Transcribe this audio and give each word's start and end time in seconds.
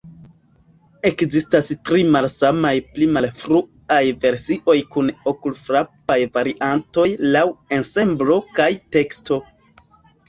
Ekzistas 1.07 1.67
tri 1.89 2.05
malsamaj 2.15 2.71
pli 2.95 3.07
malfruaj 3.17 4.01
versioj 4.23 4.77
kun 4.95 5.11
okulfrapaj 5.33 6.19
variantoj 6.39 7.09
laŭ 7.37 7.47
ensemblo 7.79 8.41
kaj 8.61 8.71
teksto. 8.99 9.43